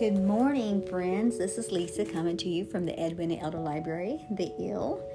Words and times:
Good 0.00 0.16
morning, 0.16 0.80
friends. 0.86 1.36
This 1.36 1.58
is 1.58 1.70
Lisa 1.70 2.06
coming 2.06 2.38
to 2.38 2.48
you 2.48 2.64
from 2.64 2.86
the 2.86 2.98
Edwina 2.98 3.34
Elder 3.34 3.58
Library, 3.58 4.24
The 4.30 4.50
Ill. 4.58 5.06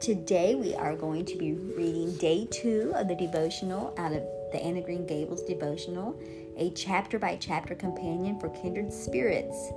Today 0.00 0.54
we 0.54 0.74
are 0.74 0.96
going 0.96 1.26
to 1.26 1.36
be 1.36 1.52
reading 1.52 2.16
day 2.16 2.48
two 2.50 2.90
of 2.96 3.06
the 3.06 3.14
devotional 3.14 3.92
out 3.98 4.14
of 4.14 4.22
the 4.50 4.64
Anne 4.64 4.78
of 4.78 4.86
Green 4.86 5.04
Gables 5.04 5.42
devotional, 5.42 6.18
a 6.56 6.70
chapter 6.70 7.18
by 7.18 7.36
chapter 7.36 7.74
companion 7.74 8.40
for 8.40 8.48
kindred 8.48 8.90
spirits 8.94 9.72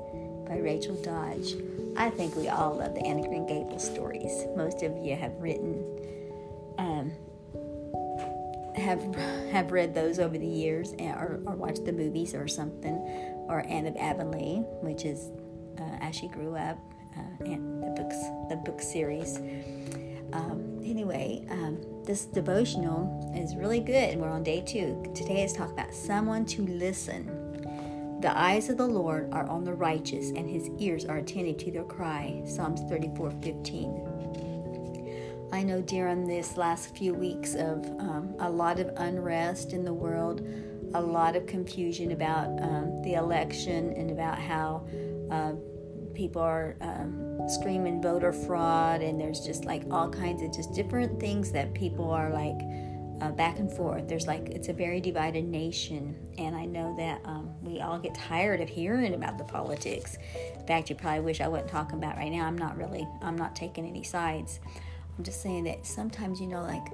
by 0.48 0.56
Rachel 0.56 0.96
Dodge. 0.96 1.56
I 1.98 2.10
think 2.10 2.34
we 2.38 2.48
all 2.48 2.78
love 2.78 2.96
the 2.96 3.06
Anne 3.06 3.20
of 3.20 3.28
Green 3.28 3.46
Gables 3.46 3.84
stories. 3.84 4.46
Most 4.56 4.82
of 4.82 4.96
you 5.06 5.18
have 5.18 5.34
written, 5.42 5.93
have 8.84 9.16
have 9.52 9.72
read 9.72 9.94
those 9.94 10.20
over 10.20 10.38
the 10.38 10.48
years, 10.48 10.94
or, 11.00 11.42
or 11.46 11.56
watched 11.56 11.86
the 11.86 11.94
movies 11.94 12.36
or 12.36 12.48
something 12.48 12.98
or 13.48 13.66
Anne 13.68 13.88
of 13.88 13.96
Avonlea, 13.98 14.60
which 14.82 15.06
is 15.06 15.30
uh, 15.80 15.98
as 16.02 16.16
she 16.16 16.28
grew 16.28 16.56
up, 16.56 16.78
uh, 17.18 17.46
and 17.46 17.84
the 17.84 18.02
books, 18.02 18.18
the 18.50 18.56
book 18.56 18.82
series. 18.82 19.38
Um, 20.34 20.80
anyway, 20.84 21.46
um, 21.52 21.80
this 22.04 22.26
devotional 22.26 23.32
is 23.36 23.56
really 23.56 23.80
good, 23.80 24.10
and 24.12 24.22
we're 24.22 24.30
on 24.30 24.44
day 24.44 24.62
two. 24.62 25.04
Today 25.14 25.44
is 25.44 25.54
talk 25.54 25.72
about 25.72 25.94
someone 25.94 26.46
to 26.48 26.66
listen. 26.66 28.20
The 28.22 28.38
eyes 28.38 28.70
of 28.70 28.78
the 28.78 28.88
Lord 28.88 29.30
are 29.34 29.46
on 29.48 29.64
the 29.64 29.74
righteous, 29.74 30.30
and 30.30 30.50
his 30.50 30.70
ears 30.80 31.06
are 31.06 31.18
attentive 31.18 31.58
to 31.58 31.72
their 31.72 31.84
cry. 31.84 32.42
Psalms 32.46 32.82
34 32.90 33.32
15. 33.42 34.53
I 35.54 35.62
know 35.62 35.82
during 35.82 36.26
this 36.26 36.58
last 36.58 36.98
few 36.98 37.14
weeks 37.14 37.54
of 37.54 37.86
um, 38.00 38.34
a 38.40 38.50
lot 38.50 38.80
of 38.80 38.90
unrest 38.98 39.72
in 39.72 39.86
the 39.86 39.94
world, 39.94 40.42
a 40.96 41.00
lot 41.00 41.36
of 41.36 41.46
confusion 41.46 42.12
about 42.12 42.48
um, 42.60 43.04
the 43.04 43.14
election 43.14 43.94
and 43.94 44.10
about 44.10 44.40
how 44.40 44.88
uh, 45.30 45.54
people 46.16 46.42
are 46.42 46.76
um, 46.82 47.48
screaming 47.48 48.02
voter 48.02 48.34
fraud, 48.34 49.04
and 49.04 49.22
there's 49.22 49.42
just 49.42 49.64
like 49.64 49.84
all 49.92 50.10
kinds 50.10 50.42
of 50.42 50.52
just 50.52 50.74
different 50.74 51.20
things 51.20 51.52
that 51.52 51.72
people 51.76 52.10
are 52.10 52.32
like 52.32 52.60
uh, 53.22 53.32
back 53.34 53.60
and 53.60 53.72
forth. 53.72 54.08
There's 54.08 54.26
like 54.26 54.50
it's 54.50 54.70
a 54.70 54.74
very 54.74 55.00
divided 55.00 55.46
nation, 55.46 56.16
and 56.40 56.56
I 56.56 56.66
know 56.66 56.96
that 56.98 57.22
um, 57.26 57.54
we 57.62 57.80
all 57.80 58.00
get 58.00 58.16
tired 58.16 58.60
of 58.60 58.70
hearing 58.70 59.14
about 59.14 59.38
the 59.38 59.44
politics. 59.44 60.18
In 60.60 60.66
fact, 60.66 60.90
you 60.90 60.96
probably 60.96 61.20
wish 61.20 61.42
I 61.42 61.48
wasn't 61.48 61.70
talking 61.70 62.00
about 62.00 62.18
right 62.18 62.32
now. 62.32 62.48
I'm 62.48 62.58
not 62.58 62.76
really. 62.76 63.08
I'm 63.22 63.38
not 63.38 63.56
taking 63.56 63.86
any 63.86 64.04
sides. 64.04 64.60
I'm 65.18 65.24
just 65.24 65.42
saying 65.42 65.66
that 65.66 65.86
sometimes 65.86 66.42
you 66.42 66.48
know 66.48 66.62
like 66.62 66.88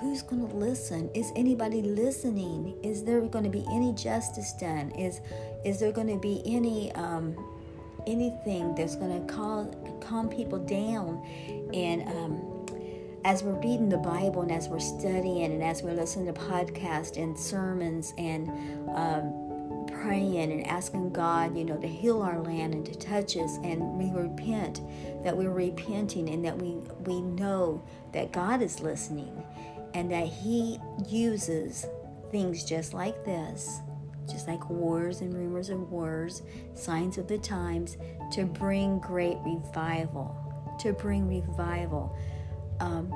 who's 0.00 0.22
going 0.22 0.46
to 0.46 0.54
listen? 0.54 1.10
Is 1.14 1.32
anybody 1.36 1.82
listening? 1.82 2.76
Is 2.82 3.04
there 3.04 3.20
going 3.22 3.44
to 3.44 3.50
be 3.50 3.64
any 3.72 3.92
justice 3.92 4.52
done? 4.54 4.90
Is 4.92 5.20
is 5.64 5.80
there 5.80 5.92
going 5.92 6.08
to 6.08 6.18
be 6.18 6.42
any 6.44 6.92
um, 6.92 7.36
anything 8.06 8.74
that's 8.74 8.96
going 8.96 9.26
to 9.26 9.32
calm 9.32 9.72
calm 10.00 10.28
people 10.28 10.58
down? 10.58 11.24
And 11.72 12.02
um, 12.08 12.66
as 13.24 13.42
we're 13.42 13.54
reading 13.54 13.88
the 13.88 13.98
bible 13.98 14.42
and 14.42 14.52
as 14.52 14.68
we're 14.68 14.78
studying 14.78 15.52
and 15.52 15.62
as 15.62 15.82
we're 15.82 15.94
listening 15.94 16.32
to 16.32 16.40
podcasts 16.40 17.20
and 17.20 17.36
sermons 17.36 18.14
and 18.18 18.48
um, 18.94 19.45
praying 20.02 20.52
and 20.52 20.66
asking 20.66 21.12
God, 21.12 21.56
you 21.56 21.64
know, 21.64 21.76
to 21.76 21.86
heal 21.86 22.22
our 22.22 22.40
land 22.40 22.74
and 22.74 22.84
to 22.86 22.94
touch 22.94 23.36
us, 23.36 23.58
and 23.62 23.80
we 23.98 24.10
repent 24.10 24.80
that 25.24 25.36
we're 25.36 25.50
repenting 25.50 26.28
and 26.28 26.44
that 26.44 26.56
we 26.56 26.74
we 27.04 27.20
know 27.20 27.82
that 28.12 28.32
God 28.32 28.62
is 28.62 28.80
listening 28.80 29.42
and 29.94 30.10
that 30.10 30.26
He 30.26 30.78
uses 31.08 31.86
things 32.30 32.64
just 32.64 32.92
like 32.92 33.24
this, 33.24 33.80
just 34.30 34.48
like 34.48 34.68
wars 34.68 35.20
and 35.20 35.32
rumors 35.34 35.70
of 35.70 35.90
wars, 35.90 36.42
signs 36.74 37.18
of 37.18 37.28
the 37.28 37.38
times, 37.38 37.96
to 38.32 38.44
bring 38.44 38.98
great 38.98 39.38
revival, 39.44 40.36
to 40.80 40.92
bring 40.92 41.28
revival. 41.28 42.16
Um, 42.80 43.12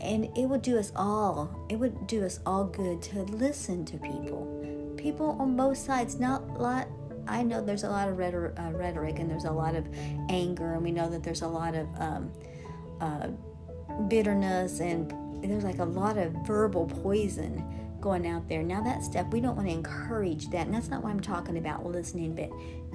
and 0.00 0.36
it 0.36 0.46
would 0.46 0.62
do 0.62 0.78
us 0.78 0.92
all, 0.96 1.66
it 1.68 1.76
would 1.76 2.06
do 2.06 2.24
us 2.24 2.40
all 2.44 2.64
good 2.64 3.02
to 3.02 3.22
listen 3.22 3.84
to 3.84 3.98
people. 3.98 4.71
People 5.02 5.36
on 5.40 5.56
both 5.56 5.78
sides, 5.78 6.20
not 6.20 6.42
a 6.42 6.62
lot. 6.62 6.88
I 7.26 7.42
know 7.42 7.60
there's 7.60 7.82
a 7.82 7.90
lot 7.90 8.08
of 8.08 8.18
rhetoric, 8.18 8.54
uh, 8.56 8.70
rhetoric 8.72 9.18
and 9.18 9.28
there's 9.28 9.44
a 9.44 9.50
lot 9.50 9.74
of 9.74 9.88
anger, 10.28 10.74
and 10.74 10.82
we 10.84 10.92
know 10.92 11.10
that 11.10 11.24
there's 11.24 11.42
a 11.42 11.48
lot 11.48 11.74
of 11.74 11.88
um, 11.98 12.32
uh, 13.00 13.28
bitterness 14.08 14.80
and 14.80 15.12
there's 15.42 15.64
like 15.64 15.80
a 15.80 15.84
lot 15.84 16.18
of 16.18 16.32
verbal 16.46 16.86
poison 16.86 17.64
going 18.00 18.26
out 18.26 18.48
there. 18.48 18.62
Now, 18.62 18.82
that 18.82 19.02
stuff, 19.02 19.26
we 19.32 19.40
don't 19.40 19.56
want 19.56 19.68
to 19.68 19.74
encourage 19.74 20.50
that. 20.50 20.66
And 20.66 20.74
that's 20.74 20.88
not 20.88 21.02
what 21.02 21.10
I'm 21.10 21.20
talking 21.20 21.56
about 21.56 21.86
listening, 21.86 22.34
but 22.34 22.50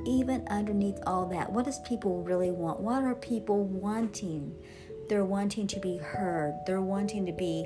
even 0.06 0.47
underneath 0.50 1.00
all 1.07 1.25
that, 1.28 1.51
what 1.51 1.66
does 1.66 1.79
people 1.79 2.22
really 2.24 2.51
want? 2.51 2.79
What 2.79 3.03
are 3.03 3.16
people 3.16 3.63
wanting? 3.66 4.53
They're 5.09 5.25
wanting 5.25 5.68
to 5.68 5.79
be 5.79 5.97
heard. 5.97 6.53
They're 6.68 6.81
wanting 6.81 7.25
to 7.25 7.31
be, 7.31 7.66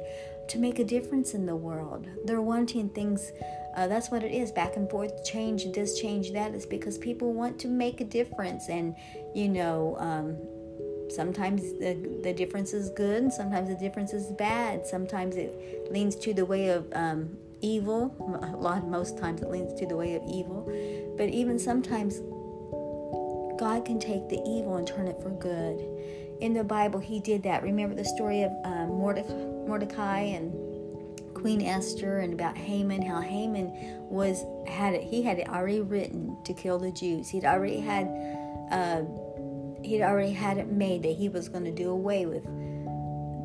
to 0.50 0.58
make 0.58 0.80
a 0.80 0.84
difference 0.84 1.34
in 1.34 1.46
the 1.46 1.56
world. 1.56 2.08
They're 2.26 2.42
wanting 2.42 2.90
things, 2.90 3.32
uh, 3.76 3.88
that's 3.88 4.12
what 4.12 4.24
it 4.24 4.32
is, 4.32 4.52
back 4.52 4.76
and 4.76 4.90
forth, 4.90 5.24
change 5.24 5.72
this, 5.72 6.00
change 6.00 6.34
that. 6.34 6.54
It's 6.54 6.66
because 6.66 6.98
people 6.98 7.34
want 7.34 7.60
to 7.60 7.68
make 7.68 8.02
a 8.02 8.06
difference. 8.06 8.70
And, 8.70 8.96
you 9.34 9.48
know, 9.48 9.96
um, 10.00 10.38
sometimes 11.12 11.62
the, 11.74 12.20
the 12.24 12.34
difference 12.34 12.74
is 12.74 12.90
good 12.90 13.24
and 13.24 13.34
sometimes 13.34 13.70
the 13.70 13.76
difference 13.76 14.14
is 14.14 14.32
bad 14.32 14.88
sometimes 14.88 15.36
it 15.36 15.92
leans 15.92 16.16
to 16.16 16.34
the 16.34 16.46
way 16.46 16.70
of 16.70 16.88
um, 16.94 17.38
evil 17.62 18.16
a 18.54 18.56
lot 18.56 18.88
most 18.88 19.18
times 19.18 19.42
it 19.42 19.50
leans 19.50 19.78
to 19.80 19.86
the 19.86 19.96
way 19.96 20.16
of 20.16 20.24
evil 20.24 20.64
but 21.18 21.30
even 21.30 21.60
sometimes 21.60 22.20
god 23.60 23.84
can 23.86 24.00
take 24.00 24.28
the 24.30 24.40
evil 24.48 24.78
and 24.78 24.88
turn 24.88 25.08
it 25.08 25.22
for 25.22 25.30
good 25.32 25.80
in 26.42 26.54
the 26.54 26.64
bible 26.64 27.00
he 27.00 27.20
did 27.20 27.44
that 27.44 27.62
remember 27.62 27.96
the 27.96 28.06
story 28.06 28.44
of 28.44 28.52
um, 28.64 28.88
mordecai 28.88 29.51
and 29.68 30.54
queen 31.34 31.62
esther 31.62 32.20
and 32.20 32.34
about 32.34 32.58
haman 32.58 33.02
how 33.02 33.22
haman 33.22 33.72
was 34.10 34.44
had 34.68 34.94
it 34.94 35.04
he 35.04 35.22
had 35.22 35.40
it 35.40 35.48
already 35.50 35.82
written 35.82 36.36
to 36.44 36.54
kill 36.54 36.78
the 36.78 36.92
jews 36.92 37.30
he'd 37.30 37.46
already 37.46 37.80
had 37.80 38.06
uh, 38.72 39.02
he'd 39.84 40.02
already 40.02 40.32
had 40.32 40.58
it 40.58 40.72
made 40.72 41.04
that 41.04 41.16
he 41.16 41.30
was 41.30 41.50
going 41.50 41.64
to 41.64 41.72
do 41.72 41.90
away 41.90 42.26
with 42.26 42.46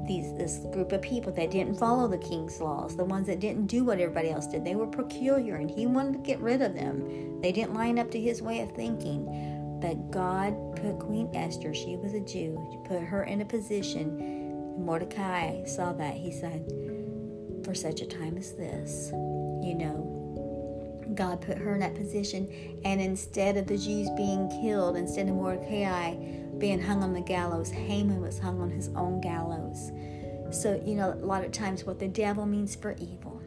these 0.07 0.33
this 0.35 0.59
group 0.73 0.93
of 0.93 1.03
people 1.03 1.33
that 1.33 1.51
didn't 1.51 1.75
follow 1.75 2.09
the 2.09 2.19
king's 2.19 2.61
laws, 2.61 2.97
the 2.97 3.05
ones 3.05 3.27
that 3.27 3.41
didn't 3.41 3.67
do 3.67 3.85
what 3.85 3.99
everybody 3.99 4.31
else 4.31 4.47
did. 4.47 4.65
They 4.65 4.77
were 4.77 4.87
peculiar, 4.87 5.57
and 5.57 5.71
he 5.71 5.87
wanted 5.87 6.13
to 6.13 6.19
get 6.19 6.39
rid 6.41 6.63
of 6.63 6.75
them. 6.75 7.41
They 7.41 7.53
didn't 7.53 7.75
line 7.75 7.99
up 7.99 8.11
to 8.13 8.21
his 8.21 8.41
way 8.41 8.61
of 8.61 8.71
thinking. 8.73 9.53
But 9.81 10.11
God 10.11 10.55
put 10.77 10.99
Queen 10.99 11.29
Esther, 11.35 11.75
she 11.75 11.97
was 11.97 12.15
a 12.15 12.21
Jew, 12.21 12.83
put 12.87 13.03
her 13.03 13.25
in 13.25 13.41
a 13.43 13.45
position. 13.45 14.46
Mordecai 14.77 15.65
saw 15.65 15.93
that. 15.95 16.15
He 16.15 16.31
said, 16.31 16.73
"For 17.65 17.75
such 17.75 18.01
a 18.01 18.07
time 18.07 18.37
as 18.37 18.53
this, 18.53 19.11
you 19.63 19.75
know, 19.75 20.13
God 21.15 21.41
put 21.41 21.59
her 21.59 21.75
in 21.75 21.81
that 21.81 21.95
position. 21.95 22.49
And 22.85 23.01
instead 23.01 23.57
of 23.57 23.67
the 23.67 23.79
Jews 23.79 24.09
being 24.17 24.49
killed, 24.61 24.97
instead 24.97 25.29
of 25.29 25.35
Mordecai 25.35 26.15
being 26.59 26.81
hung 26.81 27.03
on 27.03 27.13
the 27.13 27.21
gallows, 27.21 27.71
Haman 27.71 28.21
was 28.21 28.39
hung 28.39 28.61
on 28.61 28.71
his 28.71 28.89
own 28.91 29.21
gallows. 29.21 29.91
So, 30.51 30.81
you 30.85 30.95
know, 30.95 31.13
a 31.13 31.27
lot 31.27 31.45
of 31.45 31.53
times 31.53 31.85
what 31.85 31.99
the 31.99 32.09
devil 32.09 32.47
means 32.47 32.75
for 32.75 32.95
evil, 32.99 33.41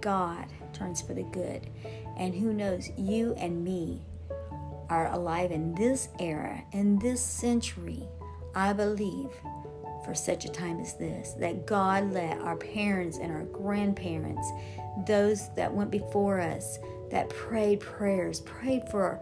God 0.00 0.46
turns 0.72 1.00
for 1.00 1.14
the 1.14 1.22
good. 1.22 1.68
And 2.18 2.34
who 2.34 2.52
knows, 2.52 2.90
you 2.96 3.34
and 3.34 3.64
me 3.64 4.02
are 4.90 5.10
alive 5.12 5.50
in 5.50 5.74
this 5.74 6.08
era, 6.18 6.62
in 6.72 6.98
this 6.98 7.22
century, 7.22 8.06
I 8.54 8.72
believe, 8.74 9.30
for 10.04 10.14
such 10.14 10.44
a 10.44 10.48
time 10.48 10.80
as 10.80 10.94
this, 10.94 11.32
that 11.34 11.66
God 11.66 12.12
let 12.12 12.38
our 12.40 12.56
parents 12.56 13.18
and 13.18 13.32
our 13.32 13.44
grandparents, 13.44 14.46
those 15.06 15.48
that 15.54 15.72
went 15.72 15.90
before 15.90 16.40
us, 16.40 16.78
that 17.10 17.28
prayed 17.28 17.80
prayers, 17.80 18.40
prayed 18.40 18.88
for 18.90 19.20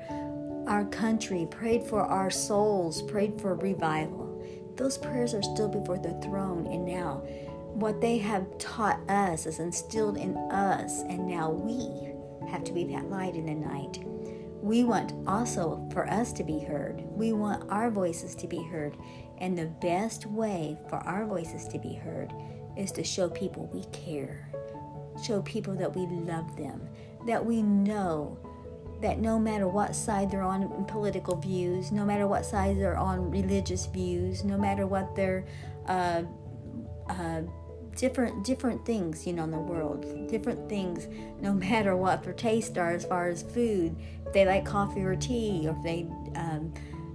our 0.67 0.85
country, 0.87 1.47
prayed 1.50 1.82
for 1.82 2.03
our 2.03 2.31
souls, 2.31 3.03
prayed 3.03 3.41
for 3.41 3.55
revival. 3.55 4.43
Those 4.77 4.97
prayers 4.97 5.35
are 5.35 5.43
still 5.43 5.69
before 5.69 5.99
the 5.99 6.19
throne, 6.23 6.67
and 6.67 6.85
now 6.85 7.23
what 7.75 8.00
they 8.00 8.19
have 8.19 8.59
taught 8.59 8.99
us 9.09 9.47
is 9.47 9.59
instilled 9.59 10.17
in 10.17 10.37
us, 10.37 11.03
and 11.03 11.26
now 11.26 11.50
we 11.50 12.15
have 12.49 12.65
to 12.65 12.73
be 12.73 12.85
that 12.85 13.11
light 13.11 13.35
in 13.35 13.47
the 13.47 13.55
night. 13.55 13.99
We 14.62 14.85
want 14.85 15.12
also 15.27 15.89
for 15.93 16.09
us 16.09 16.33
to 16.35 16.45
be 16.45 16.59
heard. 16.59 17.03
We 17.07 17.33
want 17.33 17.71
our 17.71 17.91
voices 17.91 18.35
to 18.37 18.47
be 18.47 18.62
heard. 18.62 18.97
And 19.39 19.57
the 19.57 19.67
best 19.81 20.27
way 20.27 20.79
for 20.89 20.97
our 20.97 21.25
voices 21.25 21.67
to 21.69 21.79
be 21.79 21.95
heard 21.95 22.33
is 22.77 22.93
to 22.93 23.05
show 23.05 23.29
people 23.29 23.71
we 23.73 23.85
care, 23.85 24.51
show 25.25 25.41
people 25.43 25.75
that 25.77 25.97
we 25.97 26.07
love 26.07 26.57
them, 26.57 26.89
that 27.27 27.45
we 27.45 27.62
know 27.62 28.39
that 29.01 29.19
no 29.19 29.39
matter 29.39 29.67
what 29.67 29.97
side 29.97 30.31
they're 30.31 30.43
on 30.43 30.62
in 30.62 30.85
political 30.85 31.37
views, 31.37 31.91
no 31.91 32.05
matter 32.05 32.27
what 32.27 32.45
side 32.45 32.79
they're 32.79 32.99
on 32.99 33.31
religious 33.31 33.87
views, 33.87 34.45
no 34.45 34.59
matter 34.59 34.87
what 34.87 35.15
their 35.17 35.47
uh, 35.87 36.23
uh, 37.09 37.41
different 38.00 38.43
different 38.44 38.85
things, 38.87 39.26
you 39.26 39.35
know, 39.35 39.44
in 39.44 39.50
the 39.50 39.58
world. 39.58 40.29
Different 40.29 40.69
things, 40.69 41.06
no 41.41 41.52
matter 41.69 41.94
what 41.94 42.25
their 42.25 42.32
tastes 42.32 42.76
are 42.79 42.93
as 42.93 43.05
far 43.05 43.29
as 43.29 43.43
food. 43.43 43.94
If 44.26 44.32
they 44.32 44.47
like 44.47 44.64
coffee 44.64 45.02
or 45.02 45.14
tea, 45.14 45.67
or 45.67 45.76
if 45.76 45.82
they 45.82 46.06
um, 46.35 46.73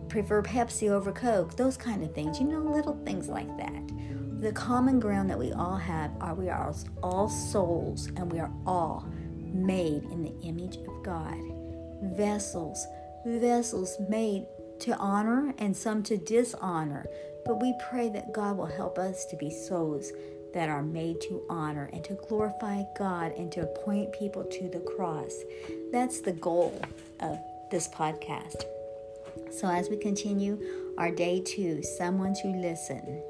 prefer 0.07 0.43
Pepsi 0.43 0.89
over 0.89 1.11
Coke, 1.11 1.57
those 1.57 1.75
kind 1.75 2.03
of 2.03 2.13
things. 2.13 2.39
You 2.39 2.45
know, 2.45 2.59
little 2.59 2.97
things 3.03 3.27
like 3.27 3.57
that. 3.57 3.81
The 4.41 4.51
common 4.51 4.99
ground 4.99 5.29
that 5.31 5.39
we 5.39 5.51
all 5.53 5.77
have 5.77 6.11
are 6.21 6.35
we 6.35 6.49
are 6.49 6.73
all 7.01 7.29
souls, 7.29 8.07
and 8.15 8.31
we 8.31 8.39
are 8.39 8.51
all 8.67 9.07
made 9.39 10.03
in 10.03 10.21
the 10.21 10.39
image 10.43 10.77
of 10.77 11.03
God. 11.03 11.39
Vessels, 12.15 12.85
vessels 13.25 13.97
made 14.07 14.45
to 14.81 14.95
honor 14.97 15.55
and 15.57 15.75
some 15.75 16.03
to 16.03 16.17
dishonor. 16.17 17.07
But 17.45 17.61
we 17.61 17.73
pray 17.89 18.09
that 18.09 18.33
God 18.33 18.57
will 18.57 18.65
help 18.65 18.97
us 18.97 19.25
to 19.25 19.37
be 19.37 19.49
souls 19.49 20.11
that 20.55 20.69
are 20.69 20.81
made 20.81 21.19
to 21.19 21.43
honor 21.49 21.89
and 21.93 22.03
to 22.05 22.13
glorify 22.13 22.81
God 22.97 23.33
and 23.33 23.51
to 23.51 23.65
point 23.85 24.11
people 24.13 24.43
to 24.45 24.69
the 24.69 24.79
cross. 24.79 25.35
That's 25.91 26.21
the 26.21 26.31
goal 26.31 26.81
of 27.19 27.37
this 27.69 27.87
podcast. 27.89 28.63
So, 29.51 29.67
as 29.67 29.89
we 29.89 29.97
continue 29.97 30.59
our 30.97 31.11
day 31.11 31.41
two, 31.45 31.83
someone 31.83 32.33
to 32.41 32.47
listen. 32.47 33.21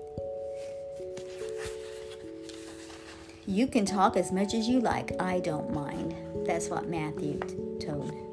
You 3.48 3.68
can 3.68 3.86
talk 3.86 4.18
as 4.18 4.32
much 4.32 4.54
as 4.54 4.68
you 4.68 4.80
like. 4.80 5.20
I 5.20 5.40
don't 5.40 5.74
mind. 5.74 6.16
That's 6.46 6.70
what 6.70 6.88
Matthew 6.88 7.40
told. 7.80 8.25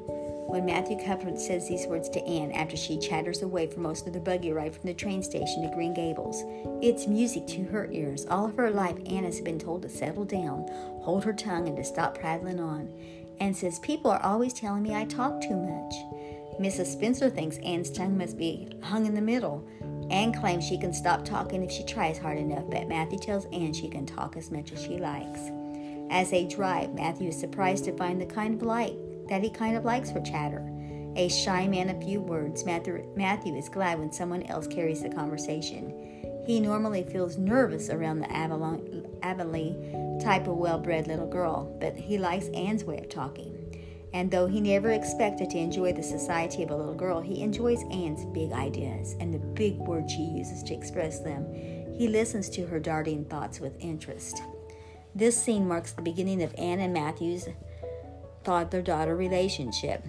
When 0.47 0.65
Matthew 0.65 0.97
Cuthbert 1.03 1.39
says 1.39 1.67
these 1.67 1.87
words 1.87 2.09
to 2.09 2.23
Anne 2.25 2.51
after 2.51 2.77
she 2.77 2.99
chatters 2.99 3.41
away 3.41 3.67
for 3.67 3.79
most 3.79 4.05
of 4.05 4.13
the 4.13 4.19
buggy 4.19 4.51
ride 4.51 4.75
from 4.75 4.85
the 4.85 4.93
train 4.93 5.23
station 5.23 5.63
to 5.63 5.73
Green 5.73 5.93
Gables, 5.93 6.43
it's 6.81 7.07
music 7.07 7.47
to 7.47 7.63
her 7.65 7.89
ears. 7.91 8.25
All 8.29 8.45
of 8.45 8.57
her 8.57 8.69
life, 8.69 8.97
Anne 9.07 9.23
has 9.23 9.41
been 9.41 9.57
told 9.57 9.81
to 9.81 9.89
settle 9.89 10.25
down, 10.25 10.67
hold 11.01 11.23
her 11.23 11.33
tongue, 11.33 11.67
and 11.67 11.77
to 11.77 11.83
stop 11.83 12.17
prattling 12.17 12.59
on. 12.59 12.93
Anne 13.39 13.53
says, 13.53 13.79
People 13.79 14.11
are 14.11 14.21
always 14.23 14.53
telling 14.53 14.83
me 14.83 14.93
I 14.93 15.05
talk 15.05 15.41
too 15.41 15.55
much. 15.55 15.93
Mrs. 16.59 16.87
Spencer 16.87 17.29
thinks 17.29 17.57
Anne's 17.57 17.89
tongue 17.89 18.17
must 18.17 18.37
be 18.37 18.77
hung 18.83 19.05
in 19.05 19.15
the 19.15 19.21
middle. 19.21 19.67
Anne 20.11 20.33
claims 20.33 20.63
she 20.63 20.77
can 20.77 20.93
stop 20.93 21.25
talking 21.25 21.63
if 21.63 21.71
she 21.71 21.83
tries 21.83 22.19
hard 22.19 22.37
enough, 22.37 22.69
but 22.69 22.87
Matthew 22.87 23.17
tells 23.17 23.45
Anne 23.45 23.73
she 23.73 23.89
can 23.89 24.05
talk 24.05 24.37
as 24.37 24.51
much 24.51 24.71
as 24.71 24.81
she 24.83 24.97
likes. 24.97 25.39
As 26.11 26.29
they 26.29 26.45
drive, 26.45 26.93
Matthew 26.93 27.29
is 27.29 27.39
surprised 27.39 27.85
to 27.85 27.97
find 27.97 28.21
the 28.21 28.25
kind 28.25 28.53
of 28.53 28.61
like 28.61 28.93
that 29.33 29.41
he 29.41 29.49
kind 29.49 29.75
of 29.75 29.83
likes 29.83 30.11
for 30.11 30.21
chatter. 30.21 30.63
A 31.15 31.27
shy 31.27 31.67
man 31.67 31.89
of 31.89 32.03
few 32.03 32.21
words, 32.21 32.65
Matthew, 32.65 33.03
Matthew 33.15 33.55
is 33.55 33.67
glad 33.67 33.97
when 33.97 34.11
someone 34.11 34.43
else 34.43 34.67
carries 34.67 35.01
the 35.01 35.09
conversation. 35.09 36.43
He 36.45 36.59
normally 36.59 37.01
feels 37.01 37.35
nervous 37.35 37.89
around 37.89 38.19
the 38.19 38.31
Avonlea 38.31 40.19
type 40.21 40.45
of 40.45 40.57
well 40.57 40.77
bred 40.77 41.07
little 41.07 41.25
girl, 41.25 41.75
but 41.81 41.95
he 41.95 42.19
likes 42.19 42.49
Anne's 42.49 42.83
way 42.83 42.99
of 42.99 43.09
talking. 43.09 43.57
And 44.13 44.29
though 44.29 44.45
he 44.45 44.61
never 44.61 44.91
expected 44.91 45.49
to 45.49 45.57
enjoy 45.57 45.93
the 45.93 46.03
society 46.03 46.61
of 46.61 46.69
a 46.69 46.75
little 46.75 46.93
girl, 46.93 47.19
he 47.19 47.41
enjoys 47.41 47.81
Anne's 47.89 48.25
big 48.35 48.51
ideas 48.51 49.15
and 49.19 49.33
the 49.33 49.39
big 49.39 49.79
words 49.79 50.11
she 50.11 50.21
uses 50.21 50.61
to 50.61 50.75
express 50.75 51.21
them. 51.21 51.51
He 51.97 52.07
listens 52.07 52.51
to 52.51 52.67
her 52.67 52.79
darting 52.79 53.25
thoughts 53.25 53.59
with 53.59 53.73
interest. 53.79 54.43
This 55.15 55.41
scene 55.41 55.67
marks 55.67 55.91
the 55.91 56.03
beginning 56.03 56.43
of 56.43 56.53
Anne 56.55 56.81
and 56.81 56.93
Matthew's 56.93 57.47
father 58.43 58.81
daughter 58.81 59.15
relationship. 59.15 60.05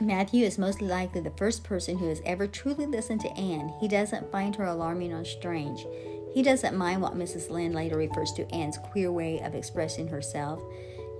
Matthew 0.00 0.44
is 0.44 0.58
most 0.58 0.82
likely 0.82 1.20
the 1.20 1.30
first 1.30 1.62
person 1.62 1.96
who 1.96 2.08
has 2.08 2.20
ever 2.26 2.46
truly 2.46 2.86
listened 2.86 3.20
to 3.20 3.32
Anne. 3.38 3.72
He 3.80 3.86
doesn't 3.86 4.32
find 4.32 4.56
her 4.56 4.64
alarming 4.64 5.12
or 5.12 5.24
strange. 5.24 5.86
He 6.34 6.42
doesn't 6.42 6.76
mind 6.76 7.02
what 7.02 7.14
Mrs. 7.14 7.50
Lynde 7.50 7.74
later 7.74 7.96
refers 7.96 8.32
to 8.32 8.50
Anne's 8.52 8.78
queer 8.78 9.12
way 9.12 9.40
of 9.40 9.54
expressing 9.54 10.08
herself. 10.08 10.60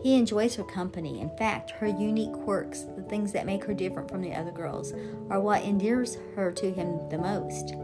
He 0.03 0.17
enjoys 0.17 0.57
her 0.57 0.65
company. 0.65 1.21
In 1.21 1.31
fact, 1.37 1.71
her 1.73 1.87
unique 1.87 2.33
quirks, 2.33 2.83
the 2.97 3.03
things 3.03 3.31
that 3.33 3.47
make 3.47 3.63
her 3.65 3.75
different 3.75 4.11
from 4.11 4.21
the 4.21 4.35
other 4.35 4.51
girls, 4.51 4.93
are 5.31 5.41
what 5.41 5.63
endears 5.63 6.19
her 6.35 6.51
to 6.51 6.73
him 6.73 7.09
the 7.09 7.19
most. 7.19 7.75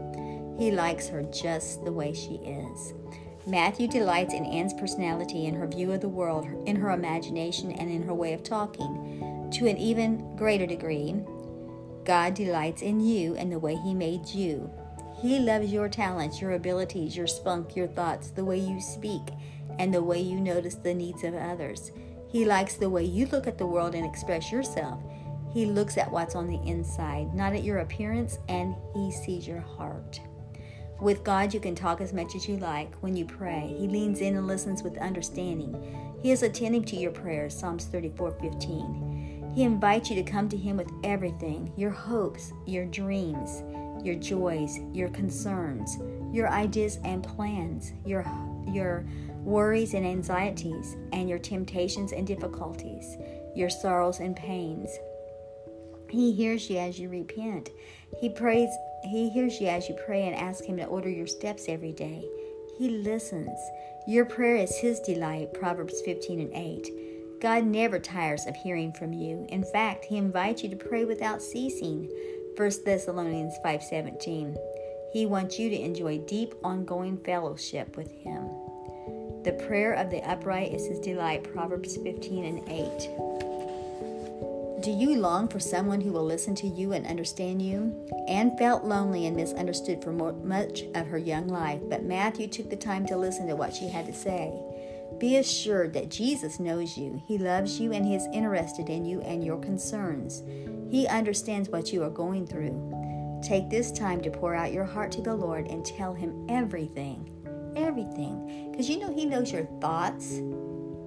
He 0.59 0.71
likes 0.71 1.07
her 1.07 1.23
just 1.23 1.85
the 1.85 1.93
way 1.93 2.13
she 2.13 2.35
is. 2.35 2.93
Matthew 3.49 3.87
delights 3.87 4.35
in 4.35 4.45
Anne's 4.45 4.75
personality, 4.75 5.47
in 5.47 5.55
her 5.55 5.65
view 5.65 5.91
of 5.91 6.01
the 6.01 6.07
world, 6.07 6.45
in 6.67 6.75
her 6.75 6.91
imagination, 6.91 7.71
and 7.71 7.89
in 7.89 8.03
her 8.03 8.13
way 8.13 8.33
of 8.33 8.43
talking. 8.43 9.49
To 9.55 9.67
an 9.67 9.75
even 9.77 10.35
greater 10.35 10.67
degree, 10.67 11.15
God 12.03 12.35
delights 12.35 12.83
in 12.83 12.99
you 12.99 13.35
and 13.35 13.51
the 13.51 13.57
way 13.57 13.75
He 13.75 13.95
made 13.95 14.27
you. 14.27 14.69
He 15.19 15.39
loves 15.39 15.73
your 15.73 15.89
talents, 15.89 16.39
your 16.39 16.51
abilities, 16.51 17.17
your 17.17 17.25
spunk, 17.25 17.75
your 17.75 17.87
thoughts, 17.87 18.29
the 18.29 18.45
way 18.45 18.59
you 18.59 18.79
speak, 18.79 19.23
and 19.79 19.91
the 19.91 20.03
way 20.03 20.21
you 20.21 20.39
notice 20.39 20.75
the 20.75 20.93
needs 20.93 21.23
of 21.23 21.33
others. 21.33 21.91
He 22.31 22.45
likes 22.45 22.75
the 22.75 22.91
way 22.91 23.03
you 23.03 23.25
look 23.25 23.47
at 23.47 23.57
the 23.57 23.65
world 23.65 23.95
and 23.95 24.05
express 24.05 24.51
yourself. 24.51 25.01
He 25.51 25.65
looks 25.65 25.97
at 25.97 26.11
what's 26.11 26.35
on 26.35 26.45
the 26.45 26.61
inside, 26.69 27.33
not 27.33 27.53
at 27.53 27.63
your 27.63 27.79
appearance, 27.79 28.37
and 28.47 28.75
He 28.93 29.11
sees 29.11 29.47
your 29.47 29.61
heart. 29.61 30.19
With 31.01 31.23
God, 31.23 31.53
you 31.53 31.61
can 31.61 31.75
talk 31.75 32.01
as 32.01 32.11
much 32.11 32.35
as 32.35 32.47
you 32.47 32.57
like 32.57 32.93
when 32.95 33.15
you 33.15 33.23
pray. 33.23 33.73
He 33.79 33.87
leans 33.87 34.19
in 34.19 34.35
and 34.35 34.47
listens 34.47 34.83
with 34.83 34.97
understanding. 34.97 36.17
He 36.21 36.31
is 36.31 36.43
attentive 36.43 36.85
to 36.87 36.97
your 36.97 37.11
prayers, 37.11 37.57
Psalms 37.57 37.85
34 37.85 38.31
15. 38.33 39.51
He 39.55 39.63
invites 39.63 40.09
you 40.09 40.15
to 40.17 40.29
come 40.29 40.49
to 40.49 40.57
Him 40.57 40.75
with 40.75 40.91
everything 41.05 41.71
your 41.77 41.91
hopes, 41.91 42.51
your 42.65 42.85
dreams, 42.85 43.63
your 44.03 44.15
joys, 44.15 44.79
your 44.93 45.09
concerns, 45.09 45.97
your 46.33 46.49
ideas 46.49 46.99
and 47.05 47.23
plans, 47.23 47.93
your, 48.05 48.25
your 48.67 49.05
worries 49.43 49.93
and 49.93 50.05
anxieties, 50.05 50.97
and 51.13 51.29
your 51.29 51.39
temptations 51.39 52.11
and 52.11 52.27
difficulties, 52.27 53.17
your 53.55 53.69
sorrows 53.69 54.19
and 54.19 54.35
pains. 54.35 54.89
He 56.09 56.33
hears 56.33 56.69
you 56.69 56.77
as 56.77 56.99
you 56.99 57.07
repent. 57.07 57.69
He 58.19 58.29
prays 58.29 58.69
he 59.03 59.29
hears 59.29 59.59
you 59.59 59.67
as 59.67 59.87
you 59.87 59.95
pray 60.05 60.27
and 60.27 60.35
ask 60.35 60.63
him 60.63 60.77
to 60.77 60.85
order 60.85 61.09
your 61.09 61.27
steps 61.27 61.65
every 61.67 61.91
day. 61.91 62.23
He 62.77 62.89
listens. 62.89 63.59
Your 64.07 64.25
prayer 64.25 64.55
is 64.55 64.77
his 64.77 64.99
delight, 64.99 65.53
Proverbs 65.53 66.01
15 66.01 66.39
and 66.39 66.53
8. 66.53 67.39
God 67.41 67.65
never 67.65 67.99
tires 67.99 68.45
of 68.47 68.55
hearing 68.55 68.91
from 68.91 69.13
you. 69.13 69.45
In 69.49 69.63
fact, 69.63 70.05
he 70.05 70.17
invites 70.17 70.63
you 70.63 70.69
to 70.69 70.75
pray 70.75 71.05
without 71.05 71.41
ceasing, 71.41 72.09
1 72.57 72.71
Thessalonians 72.83 73.57
5:17. 73.63 74.57
He 75.13 75.25
wants 75.25 75.57
you 75.57 75.69
to 75.69 75.79
enjoy 75.79 76.19
deep 76.19 76.53
ongoing 76.63 77.17
fellowship 77.17 77.95
with 77.95 78.11
him. 78.11 78.49
The 79.43 79.57
prayer 79.67 79.93
of 79.93 80.09
the 80.09 80.21
upright 80.29 80.73
is 80.73 80.85
his 80.85 80.99
delight. 80.99 81.43
Proverbs 81.43 81.95
15 81.97 82.43
and 82.43 82.69
8. 82.69 83.48
Do 84.81 84.91
you 84.91 85.17
long 85.17 85.47
for 85.47 85.59
someone 85.59 85.99
who 85.99 86.11
will 86.11 86.23
listen 86.23 86.55
to 86.55 86.67
you 86.67 86.93
and 86.93 87.05
understand 87.05 87.61
you? 87.61 87.93
Anne 88.27 88.57
felt 88.57 88.85
lonely 88.85 89.25
and 89.25 89.35
misunderstood 89.35 90.01
for 90.01 90.11
more, 90.13 90.33
much 90.33 90.83
of 90.95 91.07
her 91.07 91.17
young 91.17 91.47
life, 91.47 91.81
but 91.89 92.03
Matthew 92.03 92.47
took 92.47 92.69
the 92.69 92.75
time 92.75 93.05
to 93.07 93.17
listen 93.17 93.47
to 93.47 93.55
what 93.55 93.73
she 93.73 93.89
had 93.89 94.05
to 94.05 94.13
say. 94.13 94.53
Be 95.17 95.37
assured 95.37 95.93
that 95.93 96.09
Jesus 96.09 96.59
knows 96.59 96.97
you. 96.97 97.21
He 97.27 97.37
loves 97.37 97.79
you 97.79 97.91
and 97.91 98.05
He 98.05 98.15
is 98.15 98.27
interested 98.33 98.89
in 98.89 99.03
you 99.03 99.19
and 99.21 99.43
your 99.43 99.59
concerns. 99.59 100.43
He 100.89 101.07
understands 101.07 101.69
what 101.69 101.91
you 101.91 102.03
are 102.03 102.09
going 102.09 102.47
through. 102.47 103.41
Take 103.43 103.69
this 103.69 103.91
time 103.91 104.21
to 104.21 104.31
pour 104.31 104.55
out 104.55 104.71
your 104.71 104.85
heart 104.85 105.11
to 105.13 105.21
the 105.21 105.35
Lord 105.35 105.67
and 105.67 105.85
tell 105.85 106.13
Him 106.13 106.45
everything 106.47 107.29
everything. 107.75 108.71
Because 108.71 108.89
you 108.89 108.99
know, 108.99 109.13
He 109.13 109.25
knows 109.25 109.51
your 109.51 109.65
thoughts, 109.81 110.35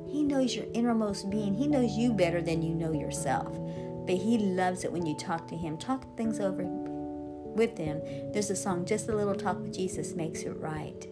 He 0.08 0.22
knows 0.22 0.54
your 0.54 0.66
innermost 0.74 1.30
being, 1.30 1.54
He 1.54 1.68
knows 1.68 1.92
you 1.92 2.12
better 2.12 2.40
than 2.40 2.62
you 2.62 2.74
know 2.74 2.92
yourself. 2.92 3.56
But 4.06 4.16
He 4.16 4.38
loves 4.38 4.84
it 4.84 4.92
when 4.92 5.06
you 5.06 5.16
talk 5.16 5.48
to 5.48 5.56
Him. 5.56 5.76
Talk 5.78 6.16
things 6.16 6.40
over 6.40 6.64
with 6.64 7.76
Him. 7.78 8.00
There's 8.32 8.50
a 8.50 8.56
song, 8.56 8.84
Just 8.84 9.08
a 9.08 9.16
Little 9.16 9.34
Talk 9.34 9.60
with 9.60 9.74
Jesus 9.74 10.14
Makes 10.14 10.42
It 10.42 10.56
Right. 10.58 11.06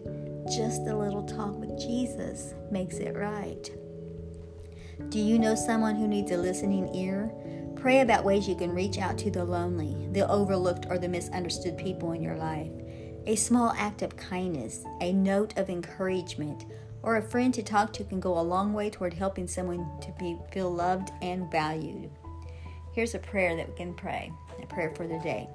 Just 0.47 0.87
a 0.87 0.97
little 0.97 1.23
talk 1.23 1.55
with 1.57 1.79
Jesus 1.79 2.55
makes 2.71 2.97
it 2.97 3.15
right. 3.15 3.69
Do 5.09 5.19
you 5.19 5.37
know 5.37 5.55
someone 5.55 5.95
who 5.95 6.07
needs 6.07 6.31
a 6.31 6.37
listening 6.37 6.93
ear? 6.95 7.31
Pray 7.75 8.01
about 8.01 8.25
ways 8.25 8.47
you 8.47 8.55
can 8.55 8.73
reach 8.73 8.97
out 8.97 9.17
to 9.19 9.31
the 9.31 9.45
lonely, 9.45 10.09
the 10.11 10.27
overlooked, 10.27 10.87
or 10.89 10.97
the 10.97 11.07
misunderstood 11.07 11.77
people 11.77 12.11
in 12.11 12.21
your 12.21 12.35
life. 12.35 12.71
A 13.27 13.35
small 13.35 13.71
act 13.77 14.01
of 14.01 14.17
kindness, 14.17 14.83
a 14.99 15.13
note 15.13 15.57
of 15.57 15.69
encouragement, 15.69 16.65
or 17.03 17.17
a 17.17 17.21
friend 17.21 17.53
to 17.53 17.63
talk 17.63 17.93
to 17.93 18.03
can 18.03 18.19
go 18.19 18.37
a 18.37 18.41
long 18.41 18.73
way 18.73 18.89
toward 18.89 19.13
helping 19.13 19.47
someone 19.47 19.87
to 20.01 20.13
be, 20.19 20.37
feel 20.51 20.71
loved 20.73 21.11
and 21.21 21.49
valued. 21.51 22.09
Here's 22.93 23.15
a 23.15 23.19
prayer 23.19 23.55
that 23.55 23.69
we 23.69 23.75
can 23.75 23.93
pray, 23.93 24.31
a 24.61 24.65
prayer 24.65 24.93
for 24.95 25.07
the 25.07 25.19
day. 25.19 25.47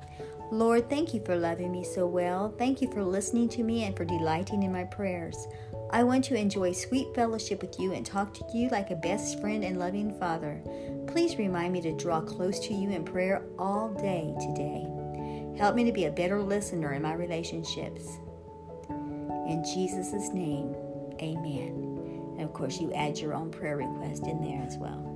Lord, 0.50 0.88
thank 0.88 1.12
you 1.12 1.22
for 1.24 1.36
loving 1.36 1.72
me 1.72 1.84
so 1.84 2.06
well. 2.06 2.54
Thank 2.56 2.80
you 2.80 2.90
for 2.90 3.02
listening 3.02 3.48
to 3.50 3.62
me 3.62 3.84
and 3.84 3.96
for 3.96 4.04
delighting 4.04 4.62
in 4.62 4.72
my 4.72 4.84
prayers. 4.84 5.46
I 5.90 6.04
want 6.04 6.24
to 6.26 6.36
enjoy 6.36 6.72
sweet 6.72 7.14
fellowship 7.14 7.60
with 7.60 7.78
you 7.78 7.92
and 7.92 8.06
talk 8.06 8.32
to 8.34 8.44
you 8.54 8.68
like 8.70 8.90
a 8.90 8.96
best 8.96 9.40
friend 9.40 9.64
and 9.64 9.78
loving 9.78 10.18
father. 10.18 10.62
Please 11.08 11.36
remind 11.36 11.72
me 11.72 11.80
to 11.82 11.96
draw 11.96 12.20
close 12.20 12.60
to 12.60 12.74
you 12.74 12.90
in 12.90 13.04
prayer 13.04 13.42
all 13.58 13.92
day 13.94 14.34
today. 14.40 14.86
Help 15.58 15.74
me 15.74 15.84
to 15.84 15.92
be 15.92 16.04
a 16.04 16.12
better 16.12 16.42
listener 16.42 16.92
in 16.92 17.02
my 17.02 17.14
relationships. 17.14 18.18
In 18.88 19.64
Jesus' 19.64 20.30
name, 20.32 20.74
Amen. 21.20 22.34
And 22.38 22.42
of 22.42 22.52
course, 22.52 22.80
you 22.80 22.92
add 22.92 23.18
your 23.18 23.34
own 23.34 23.50
prayer 23.50 23.76
request 23.76 24.26
in 24.26 24.40
there 24.42 24.62
as 24.62 24.76
well. 24.76 25.15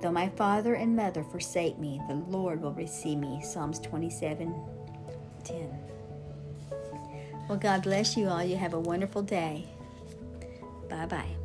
Though 0.00 0.12
my 0.12 0.28
father 0.30 0.74
and 0.74 0.96
mother 0.96 1.22
forsake 1.22 1.78
me, 1.78 2.00
the 2.08 2.14
Lord 2.14 2.62
will 2.62 2.72
receive 2.72 3.18
me. 3.18 3.42
Psalms 3.42 3.78
27 3.80 4.54
10. 5.44 5.78
Well, 7.48 7.58
God 7.58 7.82
bless 7.82 8.16
you 8.16 8.28
all. 8.28 8.44
You 8.44 8.56
have 8.56 8.74
a 8.74 8.80
wonderful 8.80 9.22
day. 9.22 9.66
Bye 10.88 11.06
bye. 11.06 11.39